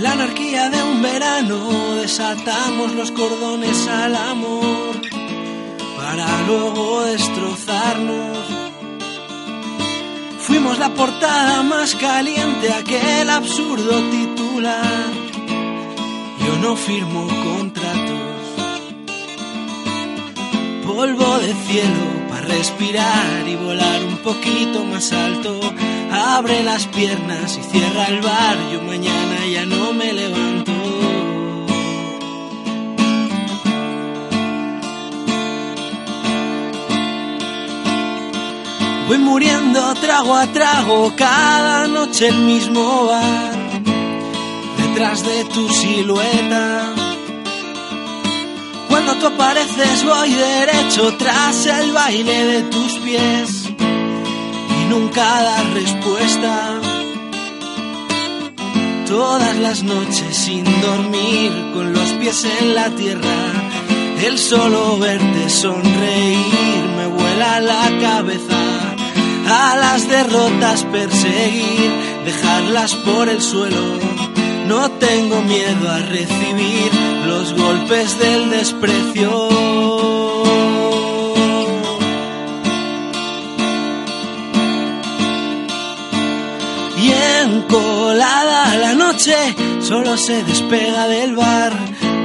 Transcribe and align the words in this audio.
La 0.00 0.12
anarquía 0.12 0.68
de 0.68 0.82
un 0.82 1.00
verano 1.00 1.94
desatamos 1.94 2.92
los 2.94 3.10
cordones 3.12 3.88
al 3.88 4.14
amor 4.14 5.00
para 5.96 6.26
luego 6.46 7.02
destrozarnos. 7.04 8.36
Fuimos 10.40 10.78
la 10.78 10.92
portada 10.92 11.62
más 11.62 11.94
caliente, 11.94 12.72
aquel 12.74 13.30
absurdo 13.30 14.02
titular. 14.10 15.10
Yo 16.44 16.56
no 16.58 16.76
firmo 16.76 17.26
contratos. 17.26 18.16
Polvo 20.86 21.38
de 21.38 21.54
cielo 21.54 22.28
para 22.28 22.46
respirar 22.46 23.48
y 23.48 23.56
volar 23.56 24.04
un 24.04 24.18
poquito 24.18 24.84
más 24.84 25.10
alto. 25.12 25.58
Abre 26.16 26.62
las 26.62 26.86
piernas 26.86 27.58
y 27.58 27.62
cierra 27.62 28.06
el 28.06 28.22
bar. 28.22 28.56
Yo 28.72 28.80
mañana 28.82 29.46
ya 29.52 29.66
no 29.66 29.92
me 29.92 30.12
levanto. 30.14 30.72
Voy 39.08 39.18
muriendo 39.18 39.94
trago 39.94 40.34
a 40.36 40.46
trago, 40.46 41.12
cada 41.16 41.86
noche 41.86 42.28
el 42.28 42.38
mismo 42.38 43.06
bar, 43.06 43.82
detrás 44.78 45.24
de 45.24 45.44
tu 45.44 45.68
silueta. 45.68 46.94
Cuando 48.88 49.14
tú 49.16 49.26
apareces 49.26 50.02
voy 50.04 50.32
derecho 50.32 51.14
tras 51.16 51.66
el 51.66 51.92
baile 51.92 52.46
de 52.46 52.62
tus 52.62 52.98
pies 52.98 53.65
nunca 54.98 55.42
das 55.48 55.66
respuesta. 55.74 56.80
Todas 59.06 59.56
las 59.58 59.82
noches 59.82 60.36
sin 60.44 60.64
dormir, 60.80 61.50
con 61.74 61.92
los 61.92 62.08
pies 62.20 62.46
en 62.60 62.74
la 62.74 62.88
tierra, 62.90 63.38
el 64.26 64.38
solo 64.38 64.98
verte 64.98 65.50
sonreír 65.50 66.84
me 66.96 67.06
vuela 67.06 67.60
la 67.60 67.84
cabeza 68.00 68.62
a 69.48 69.76
las 69.76 70.08
derrotas 70.08 70.84
perseguir, 70.84 71.90
dejarlas 72.24 72.94
por 72.94 73.28
el 73.28 73.40
suelo. 73.40 73.86
No 74.66 74.90
tengo 74.92 75.42
miedo 75.42 75.88
a 75.88 75.98
recibir 75.98 76.90
los 77.26 77.52
golpes 77.54 78.18
del 78.18 78.50
desprecio. 78.50 79.95
Y 86.96 87.12
encolada 87.42 88.74
la 88.76 88.94
noche 88.94 89.36
solo 89.80 90.16
se 90.16 90.42
despega 90.44 91.06
del 91.08 91.36
bar 91.36 91.72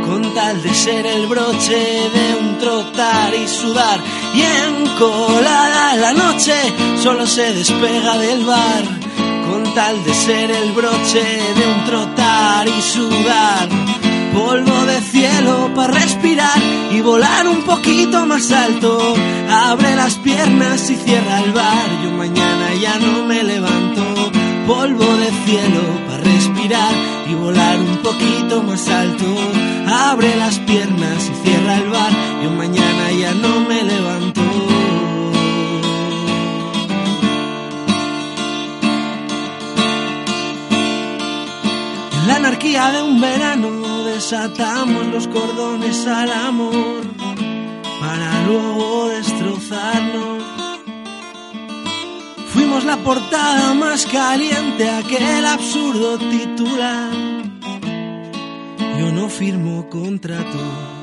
con 0.05 0.33
tal 0.33 0.61
de 0.63 0.73
ser 0.73 1.05
el 1.05 1.27
broche 1.27 2.09
de 2.15 2.35
un 2.39 2.57
trotar 2.57 3.33
y 3.33 3.47
sudar. 3.47 3.99
Y 4.33 4.41
encolada 4.41 5.95
la 5.95 6.13
noche 6.13 6.53
solo 7.01 7.27
se 7.27 7.53
despega 7.53 8.17
del 8.17 8.45
bar 8.45 8.83
con 9.49 9.73
tal 9.73 10.03
de 10.03 10.13
ser 10.13 10.51
el 10.51 10.71
broche 10.71 11.23
de 11.57 11.67
un 11.67 11.85
trotar 11.85 12.67
y 12.67 12.81
sudar. 12.81 13.67
Polvo 14.33 14.85
de 14.85 15.01
cielo 15.01 15.71
para 15.75 15.93
respirar 15.93 16.59
y 16.91 17.01
volar 17.01 17.47
un 17.47 17.63
poquito 17.63 18.25
más 18.25 18.49
alto. 18.51 19.13
Abre 19.49 19.95
las 19.95 20.15
piernas 20.15 20.89
y 20.89 20.95
cierra 20.95 21.41
el 21.41 21.51
bar. 21.51 21.89
Yo 22.03 22.11
mañana 22.11 22.73
ya 22.81 22.97
no 22.99 23.25
me 23.25 23.43
levanto. 23.43 23.90
Para 25.51 26.23
respirar 26.23 26.93
y 27.29 27.33
volar 27.35 27.77
un 27.77 27.97
poquito 27.97 28.63
más 28.63 28.87
alto. 28.87 29.25
Abre 29.85 30.33
las 30.37 30.57
piernas 30.59 31.29
y 31.29 31.45
cierra 31.45 31.75
el 31.75 31.89
bar. 31.89 32.13
Yo 32.41 32.51
mañana 32.51 33.11
ya 33.11 33.33
no 33.33 33.59
me 33.59 33.83
levanto. 33.83 34.41
En 42.13 42.27
la 42.27 42.35
anarquía 42.37 42.91
de 42.91 43.01
un 43.01 43.19
verano 43.19 44.05
desatamos 44.05 45.07
los 45.07 45.27
cordones 45.27 46.07
al 46.07 46.31
amor 46.31 47.01
para 47.99 48.43
luego 48.47 49.09
destrozarnos. 49.09 50.70
Fuimos 52.81 52.97
la 52.97 53.03
portada 53.03 53.73
más 53.75 54.05
caliente, 54.07 54.89
aquel 54.89 55.45
absurdo 55.45 56.17
titular. 56.17 57.11
Yo 58.97 59.11
no 59.11 59.29
firmo 59.29 59.87
contrato. 59.87 61.00